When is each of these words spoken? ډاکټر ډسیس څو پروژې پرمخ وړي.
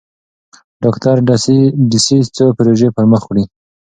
ډاکټر 0.83 1.15
ډسیس 1.91 2.25
څو 2.37 2.45
پروژې 2.57 2.89
پرمخ 2.95 3.23
وړي. 3.27 3.43